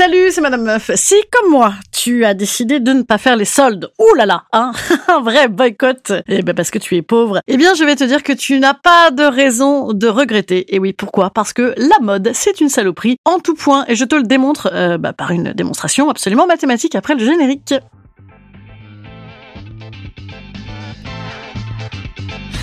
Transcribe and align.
Salut, 0.00 0.30
c'est 0.30 0.40
Madame 0.40 0.62
Meuf. 0.62 0.90
Si, 0.94 1.14
comme 1.30 1.50
moi, 1.50 1.74
tu 1.92 2.24
as 2.24 2.32
décidé 2.32 2.80
de 2.80 2.90
ne 2.94 3.02
pas 3.02 3.18
faire 3.18 3.36
les 3.36 3.44
soldes, 3.44 3.92
ouh 3.98 4.14
là 4.14 4.24
là, 4.24 4.44
hein, 4.50 4.72
un 5.08 5.20
vrai 5.20 5.48
boycott, 5.48 6.14
eh 6.26 6.40
ben 6.40 6.54
parce 6.54 6.70
que 6.70 6.78
tu 6.78 6.96
es 6.96 7.02
pauvre, 7.02 7.42
eh 7.46 7.58
bien 7.58 7.74
je 7.74 7.84
vais 7.84 7.96
te 7.96 8.04
dire 8.04 8.22
que 8.22 8.32
tu 8.32 8.58
n'as 8.60 8.72
pas 8.72 9.10
de 9.10 9.24
raison 9.24 9.92
de 9.92 10.08
regretter. 10.08 10.74
Et 10.74 10.78
oui, 10.78 10.94
pourquoi? 10.94 11.28
Parce 11.28 11.52
que 11.52 11.74
la 11.76 11.98
mode, 12.00 12.30
c'est 12.32 12.62
une 12.62 12.70
saloperie 12.70 13.18
en 13.26 13.40
tout 13.40 13.54
point, 13.54 13.84
et 13.88 13.94
je 13.94 14.06
te 14.06 14.14
le 14.14 14.22
démontre 14.22 14.70
euh, 14.72 14.96
bah, 14.96 15.12
par 15.12 15.32
une 15.32 15.52
démonstration 15.52 16.08
absolument 16.08 16.46
mathématique 16.46 16.94
après 16.94 17.14
le 17.14 17.22
générique. 17.22 17.74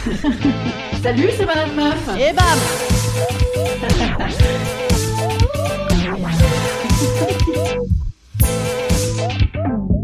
Salut, 1.04 1.30
c'est 1.38 1.46
Madame 1.46 1.76
Meuf. 1.76 2.10
Et 2.20 2.34
bam 2.34 2.58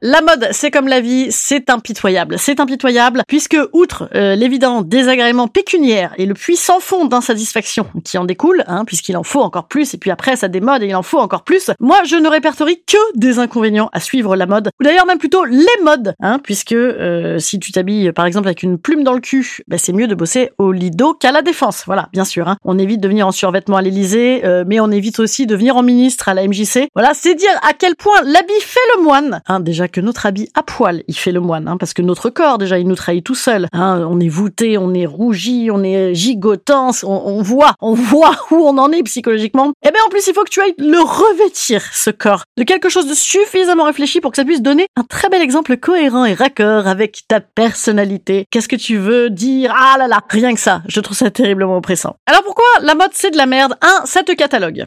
La 0.00 0.20
mode, 0.20 0.46
c'est 0.52 0.70
comme 0.70 0.86
la 0.86 1.00
vie, 1.00 1.26
c'est 1.30 1.70
impitoyable. 1.70 2.36
C'est 2.38 2.60
impitoyable 2.60 3.22
puisque, 3.26 3.56
outre 3.72 4.08
euh, 4.14 4.36
l'évident 4.36 4.82
désagrément 4.82 5.48
pécuniaire 5.48 6.14
et 6.18 6.26
le 6.26 6.34
puissant 6.34 6.78
fond 6.78 7.06
d'insatisfaction 7.06 7.86
qui 8.04 8.16
en 8.16 8.24
découle, 8.24 8.62
hein, 8.68 8.84
puisqu'il 8.84 9.16
en 9.16 9.24
faut 9.24 9.40
encore 9.40 9.66
plus, 9.66 9.94
et 9.94 9.98
puis 9.98 10.12
après 10.12 10.36
ça 10.36 10.46
démode 10.46 10.84
et 10.84 10.86
il 10.86 10.94
en 10.94 11.02
faut 11.02 11.18
encore 11.18 11.42
plus, 11.42 11.72
moi 11.80 12.02
je 12.06 12.14
ne 12.14 12.28
répertorie 12.28 12.80
que 12.86 12.96
des 13.16 13.40
inconvénients 13.40 13.90
à 13.92 13.98
suivre 13.98 14.36
la 14.36 14.46
mode, 14.46 14.70
ou 14.80 14.84
d'ailleurs 14.84 15.04
même 15.06 15.18
plutôt 15.18 15.44
les 15.44 15.66
modes, 15.82 16.14
hein, 16.20 16.38
puisque 16.44 16.72
euh, 16.72 17.40
si 17.40 17.58
tu 17.58 17.72
t'habilles 17.72 18.12
par 18.12 18.24
exemple 18.24 18.46
avec 18.46 18.62
une 18.62 18.78
plume 18.78 19.02
dans 19.02 19.14
le 19.14 19.20
cul, 19.20 19.58
bah, 19.66 19.78
c'est 19.78 19.92
mieux 19.92 20.06
de 20.06 20.14
bosser 20.14 20.50
au 20.58 20.70
Lido 20.70 21.14
qu'à 21.14 21.32
la 21.32 21.42
Défense. 21.42 21.82
Voilà, 21.86 22.08
bien 22.12 22.24
sûr. 22.24 22.46
Hein. 22.46 22.56
On 22.64 22.78
évite 22.78 23.00
de 23.00 23.08
venir 23.08 23.26
en 23.26 23.32
survêtement 23.32 23.76
à 23.76 23.82
l'Elysée, 23.82 24.42
euh, 24.44 24.62
mais 24.64 24.78
on 24.78 24.92
évite 24.92 25.18
aussi 25.18 25.46
de 25.46 25.56
venir 25.56 25.76
en 25.76 25.82
ministre 25.82 26.28
à 26.28 26.34
la 26.34 26.46
MJC. 26.46 26.88
Voilà, 26.94 27.14
c'est 27.14 27.34
dire 27.34 27.50
à 27.68 27.72
quel 27.72 27.96
point 27.96 28.22
l'habit 28.22 28.60
fait 28.60 28.78
le 28.96 29.02
moine. 29.02 29.42
Hein, 29.48 29.58
déjà 29.58 29.87
que 29.88 30.00
notre 30.00 30.26
habit 30.26 30.48
à 30.54 30.62
poil, 30.62 31.02
il 31.08 31.16
fait 31.16 31.32
le 31.32 31.40
moine, 31.40 31.68
hein, 31.68 31.76
parce 31.76 31.94
que 31.94 32.02
notre 32.02 32.30
corps, 32.30 32.58
déjà, 32.58 32.78
il 32.78 32.86
nous 32.86 32.94
trahit 32.94 33.24
tout 33.24 33.34
seul. 33.34 33.66
Hein, 33.72 34.06
on 34.08 34.20
est 34.20 34.28
voûté, 34.28 34.78
on 34.78 34.94
est 34.94 35.06
rougi, 35.06 35.70
on 35.72 35.82
est 35.82 36.14
gigotant, 36.14 36.90
on, 37.02 37.22
on, 37.26 37.42
voit, 37.42 37.74
on 37.80 37.94
voit 37.94 38.36
où 38.50 38.56
on 38.56 38.78
en 38.78 38.90
est 38.92 39.02
psychologiquement. 39.02 39.72
Et 39.84 39.90
bien 39.90 40.00
en 40.06 40.10
plus, 40.10 40.26
il 40.26 40.34
faut 40.34 40.44
que 40.44 40.50
tu 40.50 40.60
ailles 40.60 40.74
le 40.78 41.00
revêtir, 41.00 41.82
ce 41.92 42.10
corps, 42.10 42.44
de 42.56 42.62
quelque 42.62 42.88
chose 42.88 43.08
de 43.08 43.14
suffisamment 43.14 43.84
réfléchi 43.84 44.20
pour 44.20 44.30
que 44.30 44.36
ça 44.36 44.44
puisse 44.44 44.62
donner 44.62 44.86
un 44.96 45.04
très 45.04 45.28
bel 45.28 45.42
exemple 45.42 45.76
cohérent 45.76 46.24
et 46.24 46.34
raccord 46.34 46.86
avec 46.86 47.22
ta 47.28 47.40
personnalité. 47.40 48.46
Qu'est-ce 48.50 48.68
que 48.68 48.76
tu 48.76 48.96
veux 48.96 49.30
dire? 49.30 49.74
Ah 49.76 49.96
là 49.98 50.08
là, 50.08 50.20
rien 50.30 50.54
que 50.54 50.60
ça, 50.60 50.82
je 50.88 51.00
trouve 51.00 51.16
ça 51.16 51.30
terriblement 51.30 51.76
oppressant. 51.76 52.16
Alors 52.26 52.42
pourquoi 52.42 52.64
la 52.82 52.94
mode 52.94 53.10
c'est 53.12 53.30
de 53.30 53.36
la 53.36 53.46
merde? 53.46 53.76
Un, 53.82 54.06
ça 54.06 54.22
te 54.22 54.32
catalogue. 54.32 54.84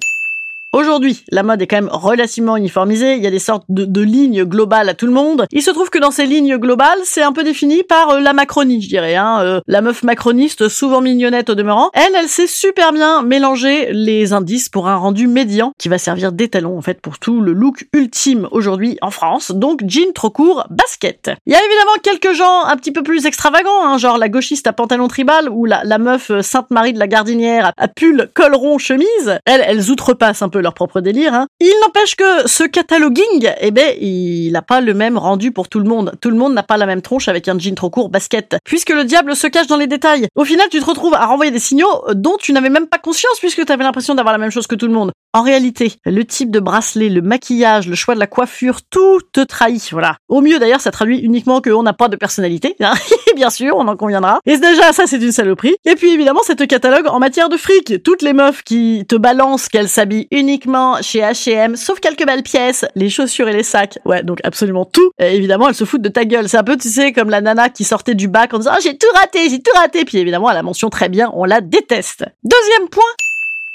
Aujourd'hui, 0.73 1.25
la 1.31 1.43
mode 1.43 1.61
est 1.61 1.67
quand 1.67 1.75
même 1.75 1.89
relativement 1.91 2.55
uniformisée, 2.55 3.15
il 3.15 3.23
y 3.23 3.27
a 3.27 3.29
des 3.29 3.39
sortes 3.39 3.65
de, 3.67 3.83
de, 3.83 4.01
lignes 4.01 4.45
globales 4.45 4.87
à 4.87 4.93
tout 4.93 5.05
le 5.05 5.11
monde. 5.11 5.45
Il 5.51 5.61
se 5.61 5.69
trouve 5.69 5.89
que 5.89 5.99
dans 5.99 6.11
ces 6.11 6.25
lignes 6.25 6.55
globales, 6.55 6.99
c'est 7.03 7.21
un 7.21 7.33
peu 7.33 7.43
défini 7.43 7.83
par 7.83 8.11
euh, 8.11 8.19
la 8.21 8.31
Macronie, 8.31 8.81
je 8.81 8.87
dirais. 8.87 9.17
Hein. 9.17 9.39
Euh, 9.41 9.59
la 9.67 9.81
meuf 9.81 10.01
macroniste, 10.03 10.69
souvent 10.69 11.01
mignonnette 11.01 11.49
au 11.49 11.55
demeurant, 11.55 11.89
elle, 11.93 12.15
elle 12.17 12.29
sait 12.29 12.47
super 12.47 12.93
bien 12.93 13.21
mélanger 13.21 13.91
les 13.91 14.31
indices 14.31 14.69
pour 14.69 14.87
un 14.87 14.95
rendu 14.95 15.27
médian 15.27 15.73
qui 15.77 15.89
va 15.89 15.97
servir 15.97 16.31
d'étalon 16.31 16.77
en 16.77 16.81
fait 16.81 17.01
pour 17.01 17.19
tout 17.19 17.41
le 17.41 17.51
look 17.51 17.89
ultime 17.91 18.47
aujourd'hui 18.51 18.97
en 19.01 19.11
France. 19.11 19.51
Donc 19.51 19.81
jean 19.85 20.13
trop 20.13 20.29
court, 20.29 20.65
basket. 20.69 21.31
Il 21.47 21.51
y 21.51 21.55
a 21.57 21.59
évidemment 21.59 21.97
quelques 22.01 22.33
gens 22.33 22.63
un 22.63 22.77
petit 22.77 22.93
peu 22.93 23.03
plus 23.03 23.25
extravagants, 23.25 23.85
hein, 23.85 23.97
genre 23.97 24.17
la 24.17 24.29
gauchiste 24.29 24.67
à 24.67 24.71
pantalon 24.71 25.09
tribal 25.09 25.49
ou 25.49 25.65
la, 25.65 25.83
la 25.83 25.97
meuf 25.97 26.31
euh, 26.31 26.41
Sainte-Marie 26.41 26.93
de 26.93 26.99
la 26.99 27.07
Gardinière 27.07 27.73
à 27.75 27.89
pull 27.89 28.29
col 28.33 28.55
rond 28.55 28.77
chemise. 28.77 29.37
Elle, 29.45 29.65
elles 29.67 29.91
outrepassent 29.91 30.41
un 30.41 30.47
peu 30.47 30.60
leur 30.61 30.73
propre 30.73 31.01
délire. 31.01 31.33
Hein. 31.33 31.47
Il 31.59 31.73
n'empêche 31.81 32.15
que 32.15 32.47
ce 32.47 32.63
cataloguing, 32.63 33.51
eh 33.59 33.71
ben, 33.71 33.95
il 33.99 34.51
n'a 34.51 34.61
pas 34.61 34.81
le 34.81 34.93
même 34.93 35.17
rendu 35.17 35.51
pour 35.51 35.67
tout 35.67 35.79
le 35.79 35.85
monde. 35.85 36.13
Tout 36.21 36.29
le 36.29 36.37
monde 36.37 36.53
n'a 36.53 36.63
pas 36.63 36.77
la 36.77 36.85
même 36.85 37.01
tronche 37.01 37.27
avec 37.27 37.47
un 37.47 37.57
jean 37.57 37.75
trop 37.75 37.89
court, 37.89 38.09
basket. 38.09 38.55
Puisque 38.65 38.89
le 38.89 39.03
diable 39.03 39.35
se 39.35 39.47
cache 39.47 39.67
dans 39.67 39.77
les 39.77 39.87
détails. 39.87 40.27
Au 40.35 40.45
final, 40.45 40.67
tu 40.69 40.79
te 40.79 40.85
retrouves 40.85 41.13
à 41.13 41.25
renvoyer 41.25 41.51
des 41.51 41.59
signaux 41.59 42.03
dont 42.13 42.37
tu 42.37 42.53
n'avais 42.53 42.69
même 42.69 42.87
pas 42.87 42.97
conscience 42.97 43.39
puisque 43.39 43.65
tu 43.65 43.71
avais 43.71 43.83
l'impression 43.83 44.15
d'avoir 44.15 44.33
la 44.33 44.39
même 44.39 44.51
chose 44.51 44.67
que 44.67 44.75
tout 44.75 44.87
le 44.87 44.93
monde. 44.93 45.11
En 45.33 45.43
réalité, 45.43 45.93
le 46.05 46.25
type 46.25 46.51
de 46.51 46.59
bracelet, 46.59 47.07
le 47.07 47.21
maquillage, 47.21 47.87
le 47.87 47.95
choix 47.95 48.15
de 48.15 48.19
la 48.19 48.27
coiffure, 48.27 48.81
tout 48.81 49.21
te 49.31 49.39
trahit. 49.39 49.89
Voilà. 49.91 50.17
Au 50.27 50.41
mieux 50.41 50.59
d'ailleurs, 50.59 50.81
ça 50.81 50.91
traduit 50.91 51.19
uniquement 51.19 51.61
qu'on 51.61 51.83
n'a 51.83 51.93
pas 51.93 52.09
de 52.09 52.17
personnalité. 52.17 52.75
Hein. 52.91 52.93
Bien 53.35 53.51
sûr, 53.51 53.75
on 53.77 53.87
en 53.87 53.95
conviendra. 53.95 54.39
Et 54.45 54.57
déjà, 54.57 54.91
ça 54.91 55.05
c'est 55.05 55.17
une 55.17 55.31
saloperie. 55.31 55.75
Et 55.85 55.95
puis 55.95 56.11
évidemment, 56.11 56.41
c'est 56.43 56.55
te 56.55 56.63
catalogue 56.63 57.07
en 57.07 57.19
matière 57.19 57.47
de 57.47 57.55
fric. 57.55 58.03
Toutes 58.03 58.23
les 58.23 58.33
meufs 58.33 58.63
qui 58.63 59.05
te 59.07 59.15
balancent 59.15 59.69
qu'elles 59.69 59.87
s'habillent 59.87 60.27
uniquement 60.31 61.01
chez 61.01 61.19
H&M, 61.19 61.75
sauf 61.75 61.99
quelques 61.99 62.25
belles 62.25 62.43
pièces, 62.43 62.85
les 62.95 63.09
chaussures 63.09 63.47
et 63.47 63.53
les 63.53 63.63
sacs. 63.63 63.99
Ouais, 64.03 64.23
donc 64.23 64.39
absolument 64.43 64.83
tout. 64.83 65.11
Et 65.19 65.35
évidemment, 65.35 65.69
elles 65.69 65.75
se 65.75 65.85
foutent 65.85 66.01
de 66.01 66.09
ta 66.09 66.25
gueule. 66.25 66.49
C'est 66.49 66.57
un 66.57 66.63
peu, 66.63 66.75
tu 66.75 66.89
sais, 66.89 67.13
comme 67.13 67.29
la 67.29 67.39
nana 67.39 67.69
qui 67.69 67.83
sortait 67.83 68.15
du 68.15 68.27
bac 68.27 68.53
en 68.53 68.57
disant 68.57 68.71
oh, 68.75 68.81
j'ai 68.83 68.97
tout 68.97 69.07
raté, 69.13 69.49
j'ai 69.49 69.61
tout 69.61 69.71
raté. 69.75 70.03
Puis 70.03 70.17
évidemment, 70.17 70.47
à 70.47 70.53
la 70.53 70.63
mention 70.63 70.89
très 70.89 71.07
bien, 71.07 71.31
on 71.33 71.45
la 71.45 71.61
déteste. 71.61 72.25
Deuxième 72.43 72.89
point, 72.89 73.03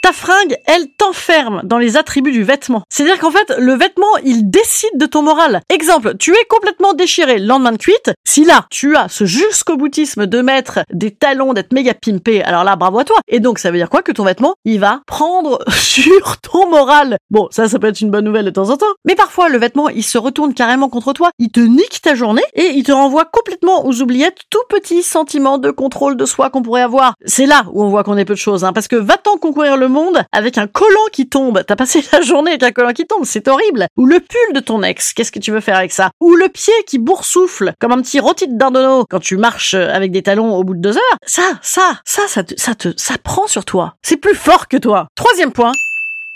ta 0.06 0.12
fringue, 0.12 0.56
elle 0.66 0.86
t'enferme 0.92 1.62
dans 1.64 1.78
les 1.78 1.96
attributs 1.96 2.30
du 2.30 2.44
vêtement. 2.44 2.84
C'est-à-dire 2.88 3.18
qu'en 3.18 3.32
fait, 3.32 3.52
le 3.58 3.72
vêtement, 3.72 4.06
il 4.22 4.48
décide 4.48 4.96
de 4.96 5.06
ton 5.06 5.20
moral. 5.20 5.62
Exemple, 5.68 6.16
tu 6.16 6.30
es 6.30 6.44
complètement 6.48 6.92
déchiré 6.92 7.40
le 7.40 7.46
lendemain 7.46 7.72
de 7.72 7.76
cuite. 7.76 8.12
Si 8.24 8.44
là, 8.44 8.66
tu 8.70 8.94
as 8.94 9.08
ce 9.08 9.24
jusqu'au 9.24 9.76
boutisme 9.76 10.26
de 10.26 10.40
mettre 10.42 10.78
des 10.92 11.10
talons, 11.10 11.54
d'être 11.54 11.72
méga 11.72 11.92
pimpé, 11.92 12.40
alors 12.44 12.62
là, 12.62 12.76
bravo 12.76 13.00
à 13.00 13.04
toi. 13.04 13.16
Et 13.26 13.40
donc, 13.40 13.58
ça 13.58 13.72
veut 13.72 13.78
dire 13.78 13.90
quoi 13.90 14.02
Que 14.02 14.12
ton 14.12 14.22
vêtement, 14.22 14.54
il 14.64 14.78
va 14.78 15.00
prendre 15.08 15.58
sur 15.72 16.36
ton 16.40 16.70
moral? 16.70 17.16
Bon, 17.32 17.48
ça, 17.50 17.68
ça 17.68 17.80
peut 17.80 17.88
être 17.88 18.00
une 18.00 18.12
bonne 18.12 18.26
nouvelle 18.26 18.44
de 18.44 18.50
temps 18.50 18.70
en 18.70 18.76
temps. 18.76 18.86
Mais 19.06 19.16
parfois, 19.16 19.48
le 19.48 19.58
vêtement, 19.58 19.88
il 19.88 20.04
se 20.04 20.18
retourne 20.18 20.54
carrément 20.54 20.88
contre 20.88 21.14
toi. 21.14 21.30
Il 21.40 21.50
te 21.50 21.58
nique 21.58 22.00
ta 22.00 22.14
journée 22.14 22.44
et 22.54 22.66
il 22.76 22.84
te 22.84 22.92
renvoie 22.92 23.24
complètement 23.24 23.84
aux 23.84 24.00
oubliettes 24.00 24.42
tout 24.50 24.62
petit 24.68 25.02
sentiment 25.02 25.58
de 25.58 25.72
contrôle 25.72 26.16
de 26.16 26.26
soi 26.26 26.48
qu'on 26.48 26.62
pourrait 26.62 26.82
avoir. 26.82 27.14
C'est 27.24 27.46
là 27.46 27.64
où 27.72 27.82
on 27.82 27.88
voit 27.88 28.04
qu'on 28.04 28.16
est 28.16 28.24
peu 28.24 28.34
de 28.34 28.38
choses, 28.38 28.62
hein, 28.62 28.72
parce 28.72 28.86
que 28.86 28.94
va-t-on 28.94 29.38
concourir 29.38 29.76
le 29.76 29.88
monde 29.88 29.95
avec 30.32 30.58
un 30.58 30.66
collant 30.66 31.06
qui 31.12 31.28
tombe. 31.28 31.62
T'as 31.66 31.76
passé 31.76 32.04
la 32.12 32.20
journée 32.20 32.50
avec 32.50 32.62
un 32.62 32.72
collant 32.72 32.92
qui 32.92 33.06
tombe, 33.06 33.24
c'est 33.24 33.48
horrible. 33.48 33.86
Ou 33.96 34.06
le 34.06 34.20
pull 34.20 34.54
de 34.54 34.60
ton 34.60 34.82
ex, 34.82 35.12
qu'est-ce 35.12 35.32
que 35.32 35.38
tu 35.38 35.50
veux 35.50 35.60
faire 35.60 35.76
avec 35.76 35.92
ça? 35.92 36.10
Ou 36.20 36.34
le 36.34 36.48
pied 36.48 36.74
qui 36.86 36.98
boursoufle, 36.98 37.72
comme 37.80 37.92
un 37.92 38.02
petit 38.02 38.20
rôti 38.20 38.48
de 38.48 38.56
dindonneau 38.56 39.04
quand 39.08 39.20
tu 39.20 39.36
marches 39.36 39.74
avec 39.74 40.12
des 40.12 40.22
talons 40.22 40.54
au 40.56 40.64
bout 40.64 40.74
de 40.74 40.80
deux 40.80 40.96
heures. 40.96 41.18
Ça, 41.26 41.42
ça, 41.62 42.00
ça, 42.04 42.22
ça 42.28 42.44
te, 42.44 42.54
ça 42.56 42.74
te, 42.74 42.88
ça 42.96 43.14
prend 43.22 43.46
sur 43.46 43.64
toi. 43.64 43.94
C'est 44.02 44.16
plus 44.16 44.34
fort 44.34 44.68
que 44.68 44.76
toi. 44.76 45.08
Troisième 45.14 45.52
point, 45.52 45.72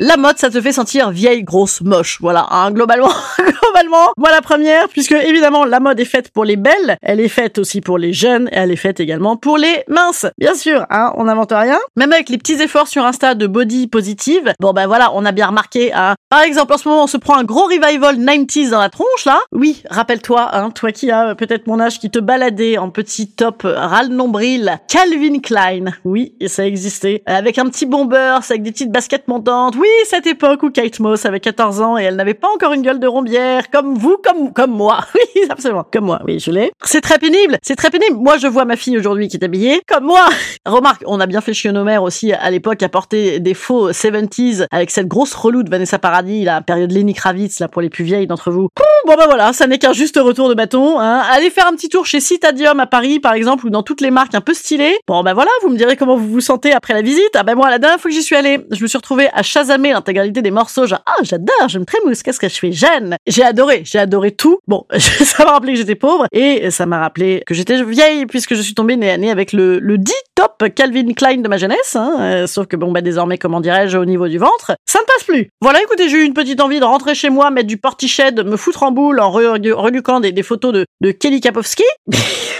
La 0.02 0.16
mode, 0.16 0.38
ça 0.38 0.48
te 0.48 0.58
fait 0.62 0.72
sentir 0.72 1.10
vieille, 1.10 1.44
grosse, 1.44 1.82
moche. 1.82 2.16
Voilà, 2.22 2.46
hein, 2.52 2.70
globalement, 2.70 3.10
globalement, 3.38 4.08
moi 4.16 4.30
la 4.30 4.40
première, 4.40 4.88
puisque 4.88 5.12
évidemment 5.12 5.66
la 5.66 5.78
mode 5.78 6.00
est 6.00 6.06
faite 6.06 6.30
pour 6.30 6.46
les 6.46 6.56
belles, 6.56 6.96
elle 7.02 7.20
est 7.20 7.28
faite 7.28 7.58
aussi 7.58 7.82
pour 7.82 7.98
les 7.98 8.14
jeunes, 8.14 8.48
et 8.48 8.56
elle 8.56 8.70
est 8.70 8.76
faite 8.76 8.98
également 8.98 9.36
pour 9.36 9.58
les 9.58 9.84
minces. 9.88 10.24
Bien 10.38 10.54
sûr, 10.54 10.86
hein, 10.88 11.12
on 11.18 11.24
n'invente 11.24 11.52
rien. 11.52 11.78
Même 11.96 12.14
avec 12.14 12.30
les 12.30 12.38
petits 12.38 12.62
efforts 12.62 12.88
sur 12.88 13.04
Insta 13.04 13.34
de 13.34 13.46
body 13.46 13.88
positive, 13.88 14.54
bon 14.58 14.72
ben 14.72 14.86
voilà, 14.86 15.10
on 15.12 15.26
a 15.26 15.32
bien 15.32 15.48
remarqué. 15.48 15.92
Hein. 15.92 16.14
Par 16.30 16.40
exemple, 16.40 16.72
en 16.72 16.78
ce 16.78 16.88
moment, 16.88 17.04
on 17.04 17.06
se 17.06 17.18
prend 17.18 17.36
un 17.36 17.44
gros 17.44 17.64
revival 17.64 18.16
90s 18.16 18.70
dans 18.70 18.80
la 18.80 18.88
tronche 18.88 19.26
là. 19.26 19.38
Oui, 19.52 19.82
rappelle-toi, 19.90 20.48
hein, 20.56 20.70
toi 20.70 20.92
qui 20.92 21.10
as 21.10 21.34
peut-être 21.34 21.66
mon 21.66 21.78
âge, 21.78 21.98
qui 21.98 22.10
te 22.10 22.18
baladait 22.18 22.78
en 22.78 22.88
petit 22.88 23.30
top 23.30 23.64
ras 23.64 24.08
nombril, 24.08 24.80
Calvin 24.88 25.40
Klein. 25.40 25.92
Oui, 26.06 26.32
ça 26.46 26.66
existait. 26.66 27.22
Avec 27.26 27.58
un 27.58 27.66
petit 27.66 27.84
bomber, 27.84 28.38
avec 28.48 28.62
des 28.62 28.72
petites 28.72 28.90
baskets 28.90 29.28
montantes. 29.28 29.76
Oui, 29.76 29.89
cette 30.04 30.26
époque 30.26 30.62
où 30.62 30.70
Kate 30.70 30.98
Moss 31.00 31.24
avait 31.26 31.40
14 31.40 31.80
ans 31.80 31.98
et 31.98 32.02
elle 32.02 32.16
n'avait 32.16 32.34
pas 32.34 32.48
encore 32.54 32.72
une 32.72 32.82
gueule 32.82 33.00
de 33.00 33.06
rombière, 33.06 33.70
comme 33.70 33.94
vous, 33.94 34.16
comme, 34.22 34.52
comme 34.52 34.72
moi. 34.72 35.00
Oui, 35.14 35.42
absolument. 35.48 35.84
Comme 35.92 36.06
moi. 36.06 36.20
Oui, 36.26 36.40
je 36.40 36.50
l'ai. 36.50 36.72
C'est 36.82 37.00
très 37.00 37.18
pénible. 37.18 37.58
C'est 37.62 37.76
très 37.76 37.90
pénible. 37.90 38.16
Moi, 38.16 38.38
je 38.38 38.46
vois 38.46 38.64
ma 38.64 38.76
fille 38.76 38.96
aujourd'hui 38.96 39.28
qui 39.28 39.36
est 39.36 39.44
habillée 39.44 39.80
comme 39.86 40.04
moi. 40.04 40.26
Remarque, 40.66 41.02
on 41.06 41.20
a 41.20 41.26
bien 41.26 41.40
fait 41.40 41.52
chier 41.52 41.72
nos 41.72 41.84
mères 41.84 42.02
aussi 42.02 42.32
à 42.32 42.50
l'époque 42.50 42.82
à 42.82 42.88
porter 42.88 43.38
des 43.40 43.54
faux 43.54 43.90
70s 43.90 44.66
avec 44.70 44.90
cette 44.90 45.08
grosse 45.08 45.34
relou 45.34 45.62
de 45.62 45.70
Vanessa 45.70 45.98
Paradis, 45.98 46.44
la 46.44 46.62
période 46.62 46.90
Lenny 46.90 47.14
Kravitz, 47.14 47.60
là, 47.60 47.68
pour 47.68 47.82
les 47.82 47.90
plus 47.90 48.04
vieilles 48.04 48.26
d'entre 48.26 48.50
vous. 48.50 48.68
Bon, 49.06 49.14
bah 49.16 49.24
voilà, 49.26 49.52
ça 49.52 49.66
n'est 49.66 49.78
qu'un 49.78 49.92
juste 49.92 50.18
retour 50.18 50.48
de 50.48 50.54
bâton, 50.54 51.00
hein. 51.00 51.22
Allez 51.32 51.50
faire 51.50 51.66
un 51.66 51.72
petit 51.72 51.88
tour 51.88 52.06
chez 52.06 52.20
Citadium 52.20 52.78
à 52.80 52.86
Paris, 52.86 53.18
par 53.18 53.32
exemple, 53.32 53.66
ou 53.66 53.70
dans 53.70 53.82
toutes 53.82 54.00
les 54.00 54.10
marques 54.10 54.34
un 54.34 54.40
peu 54.40 54.54
stylées. 54.54 54.96
Bon, 55.06 55.22
bah 55.22 55.34
voilà, 55.34 55.50
vous 55.62 55.70
me 55.70 55.76
direz 55.76 55.96
comment 55.96 56.16
vous 56.16 56.28
vous 56.28 56.40
sentez 56.40 56.72
après 56.72 56.94
la 56.94 57.02
visite. 57.02 57.30
Ah 57.34 57.42
ben 57.42 57.54
moi, 57.54 57.70
la 57.70 57.78
dernière 57.78 57.98
fois 57.98 58.10
que 58.10 58.14
j'y 58.14 58.22
suis 58.22 58.36
allée, 58.36 58.60
je 58.70 58.82
me 58.82 58.86
suis 58.88 58.98
retrouvée 58.98 59.28
à 59.32 59.42
chasamer 59.70 59.92
l'intégralité 59.92 60.42
des 60.42 60.50
morceaux. 60.50 60.86
Genre, 60.86 61.02
ah, 61.06 61.22
j'adore, 61.22 61.68
je 61.68 61.78
me 61.78 61.84
trémousse, 61.84 62.22
qu'est-ce 62.22 62.40
que 62.40 62.48
je 62.48 62.58
fais 62.58 62.72
jeune. 62.72 63.16
J'ai 63.26 63.44
adoré, 63.44 63.82
j'ai 63.84 63.98
adoré 63.98 64.32
tout. 64.32 64.58
Bon, 64.66 64.84
ça 64.98 65.44
m'a 65.44 65.52
rappelé 65.52 65.72
que 65.74 65.78
j'étais 65.78 65.94
pauvre 65.94 66.26
et 66.32 66.70
ça 66.70 66.86
m'a 66.86 66.98
rappelé 66.98 67.42
que 67.46 67.54
j'étais 67.54 67.82
vieille 67.84 68.26
puisque 68.26 68.54
je 68.54 68.62
suis 68.62 68.74
tombée 68.74 68.96
nez 68.96 69.10
à 69.10 69.16
nez 69.16 69.30
avec 69.30 69.52
le, 69.52 69.78
le 69.78 69.98
dit 69.98 70.12
top 70.34 70.64
Calvin 70.74 71.12
Klein 71.12 71.38
de 71.38 71.48
ma 71.48 71.56
jeunesse. 71.56 71.94
Hein. 71.94 72.16
Euh, 72.20 72.46
sauf 72.46 72.66
que 72.66 72.76
bon, 72.76 72.90
bah 72.90 73.00
désormais, 73.00 73.38
comment 73.38 73.60
dirais-je, 73.60 73.96
au 73.96 74.04
niveau 74.04 74.26
du 74.26 74.38
ventre, 74.38 74.72
ça 74.86 74.98
ne 75.00 75.04
passe 75.04 75.24
plus. 75.24 75.48
Voilà, 75.60 75.80
écoutez, 75.82 76.08
j'ai 76.08 76.18
eu 76.18 76.24
une 76.24 76.34
petite 76.34 76.60
envie 76.60 76.80
de 76.80 76.84
rentrer 76.84 77.14
chez 77.14 77.30
moi, 77.30 77.50
mettre 77.50 77.68
du 77.68 77.76
portiched, 77.76 78.44
me 78.44 78.56
foutre 78.56 78.82
en 78.82 78.90
boule 78.90 79.20
en 79.20 79.30
reluquant 79.30 80.20
des, 80.20 80.42
photos 80.42 80.72
de, 80.72 80.86
de 81.00 81.10
Kelly 81.12 81.40
Kapowski. 81.40 81.84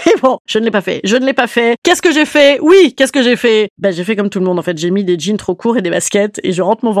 Mais 0.05 0.13
bon, 0.21 0.37
je 0.47 0.59
ne 0.59 0.65
l'ai 0.65 0.71
pas 0.71 0.81
fait. 0.81 1.01
Je 1.03 1.15
ne 1.15 1.25
l'ai 1.25 1.33
pas 1.33 1.47
fait. 1.47 1.75
Qu'est-ce 1.83 2.01
que 2.01 2.11
j'ai 2.11 2.25
fait? 2.25 2.59
Oui, 2.61 2.93
qu'est-ce 2.95 3.11
que 3.11 3.21
j'ai 3.21 3.35
fait? 3.35 3.69
Ben, 3.77 3.91
j'ai 3.91 4.03
fait 4.03 4.15
comme 4.15 4.29
tout 4.29 4.39
le 4.39 4.45
monde 4.45 4.57
en 4.57 4.63
fait. 4.63 4.77
J'ai 4.77 4.89
mis 4.89 5.03
des 5.03 5.17
jeans 5.19 5.37
trop 5.37 5.55
courts 5.55 5.77
et 5.77 5.81
des 5.81 5.89
baskets 5.89 6.39
et 6.43 6.51
je 6.51 6.61
rentre 6.61 6.85
mon. 6.85 7.00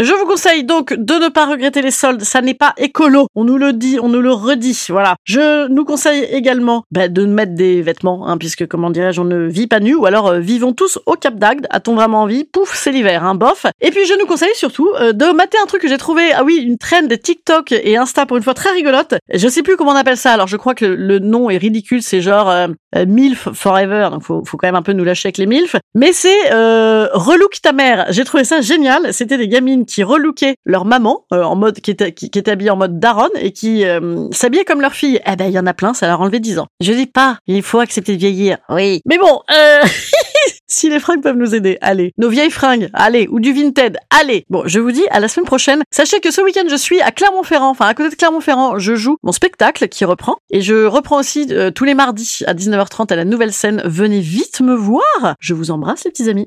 je 0.00 0.14
vous 0.14 0.24
conseille 0.24 0.64
donc 0.64 0.94
de 0.94 1.14
ne 1.14 1.28
pas 1.28 1.44
regretter 1.44 1.82
les 1.82 1.90
soldes, 1.90 2.22
ça 2.22 2.40
n'est 2.40 2.54
pas 2.54 2.72
écolo. 2.78 3.26
On 3.34 3.44
nous 3.44 3.58
le 3.58 3.74
dit, 3.74 3.98
on 4.02 4.08
nous 4.08 4.22
le 4.22 4.32
redit, 4.32 4.86
voilà. 4.88 5.16
Je 5.24 5.68
nous 5.68 5.84
conseille 5.84 6.24
également 6.24 6.84
bah, 6.90 7.08
de 7.08 7.26
mettre 7.26 7.54
des 7.54 7.82
vêtements, 7.82 8.26
hein, 8.26 8.38
puisque 8.38 8.66
comment 8.66 8.88
dirais-je, 8.88 9.20
on 9.20 9.24
ne 9.24 9.46
vit 9.46 9.66
pas 9.66 9.78
nu, 9.78 9.94
ou 9.94 10.06
alors 10.06 10.28
euh, 10.28 10.38
vivons 10.38 10.72
tous 10.72 10.98
au 11.04 11.12
Cap 11.12 11.34
d'Agde. 11.34 11.66
A-t-on 11.68 11.94
vraiment 11.94 12.22
envie? 12.22 12.44
Pouf, 12.44 12.74
c'est 12.74 12.92
l'hiver, 12.92 13.24
hein, 13.24 13.34
bof. 13.34 13.66
Et 13.82 13.90
puis 13.90 14.06
je 14.06 14.18
nous 14.18 14.26
conseille 14.26 14.54
surtout 14.54 14.88
euh, 15.00 15.12
de 15.12 15.26
mater 15.32 15.58
un 15.62 15.66
truc 15.66 15.82
que 15.82 15.88
j'ai 15.88 15.98
trouvé, 15.98 16.32
ah 16.32 16.44
oui, 16.44 16.56
une 16.56 16.78
trend 16.78 17.02
de 17.02 17.14
TikTok 17.14 17.72
et 17.72 17.98
Insta 17.98 18.24
pour 18.24 18.38
une 18.38 18.42
fois 18.42 18.54
très 18.54 18.70
rigolote. 18.70 19.14
Je 19.32 19.48
sais 19.48 19.62
plus 19.62 19.76
comment 19.76 19.92
on 19.92 19.96
appelle 19.96 20.16
ça, 20.16 20.32
alors 20.32 20.46
je 20.46 20.56
crois 20.56 20.74
que 20.74 20.86
le, 20.86 21.18
nom 21.18 21.50
est 21.50 21.58
ridicule, 21.58 22.02
c'est 22.02 22.22
genre 22.22 22.48
euh, 22.48 22.68
MILF 22.96 23.48
Forever, 23.52 24.08
donc 24.10 24.22
faut, 24.22 24.42
faut 24.44 24.56
quand 24.56 24.68
même 24.68 24.76
un 24.76 24.82
peu 24.82 24.92
nous 24.92 25.04
lâcher 25.04 25.28
avec 25.28 25.38
les 25.38 25.46
MILF. 25.46 25.76
Mais 25.94 26.12
c'est 26.12 26.52
euh, 26.52 27.08
Relook 27.12 27.60
ta 27.62 27.72
mère. 27.72 28.06
J'ai 28.10 28.24
trouvé 28.24 28.44
ça 28.44 28.60
génial. 28.60 29.12
C'était 29.12 29.38
des 29.38 29.48
gamines 29.48 29.86
qui 29.86 30.02
relookaient 30.02 30.56
leur 30.64 30.84
maman 30.84 31.24
euh, 31.32 31.42
en 31.42 31.56
mode 31.56 31.80
qui 31.80 31.90
était 31.90 32.12
qui, 32.12 32.26
était 32.26 32.50
habillée 32.50 32.70
en 32.70 32.76
mode 32.76 32.98
daronne 32.98 33.30
et 33.36 33.52
qui 33.52 33.84
euh, 33.84 34.28
s'habillaient 34.32 34.64
comme 34.64 34.80
leur 34.80 34.94
fille. 34.94 35.20
Eh 35.26 35.36
ben 35.36 35.46
il 35.46 35.52
y 35.52 35.58
en 35.58 35.66
a 35.66 35.74
plein, 35.74 35.94
ça 35.94 36.06
leur 36.06 36.20
a 36.20 36.22
enlevé 36.22 36.40
10 36.40 36.58
ans. 36.58 36.66
Je 36.80 36.92
dis 36.92 37.06
pas, 37.06 37.38
il 37.46 37.62
faut 37.62 37.80
accepter 37.80 38.14
de 38.14 38.18
vieillir. 38.18 38.58
Oui. 38.68 39.00
Mais 39.06 39.18
bon, 39.18 39.40
euh... 39.50 39.80
si 40.70 40.88
les 40.88 41.00
fringues 41.00 41.22
peuvent 41.22 41.36
nous 41.36 41.54
aider, 41.54 41.78
allez. 41.80 42.12
Nos 42.16 42.28
vieilles 42.28 42.50
fringues, 42.50 42.88
allez. 42.92 43.28
Ou 43.30 43.40
du 43.40 43.52
Vinted, 43.52 43.98
allez. 44.10 44.44
Bon, 44.48 44.62
je 44.66 44.78
vous 44.78 44.92
dis 44.92 45.04
à 45.10 45.20
la 45.20 45.28
semaine 45.28 45.46
prochaine. 45.46 45.82
Sachez 45.90 46.20
que 46.20 46.30
ce 46.30 46.40
week-end, 46.40 46.66
je 46.70 46.76
suis 46.76 47.00
à 47.00 47.10
Clermont-Ferrand, 47.10 47.70
enfin 47.70 47.86
à 47.86 47.94
côté 47.94 48.10
de 48.10 48.14
Clermont-Ferrand. 48.14 48.78
Je 48.78 48.94
joue 48.94 49.16
mon 49.22 49.32
spectacle 49.32 49.88
qui 49.88 50.04
reprend. 50.04 50.36
Et 50.50 50.60
je 50.60 50.86
reprends 50.86 51.18
aussi 51.18 51.46
euh, 51.50 51.70
tous 51.70 51.84
les 51.84 51.94
mardis 51.94 52.40
à 52.46 52.54
19h30 52.54 53.12
à 53.12 53.16
la 53.16 53.24
nouvelle 53.24 53.52
scène. 53.52 53.82
Venez 53.84 54.20
vite 54.20 54.60
me 54.60 54.74
voir. 54.74 55.34
Je 55.40 55.54
vous 55.54 55.70
embrasse 55.70 56.04
les 56.04 56.10
petits 56.10 56.30
amis. 56.30 56.46